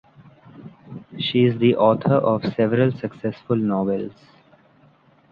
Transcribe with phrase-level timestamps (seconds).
[1.19, 4.13] She’s the author of several successful novels.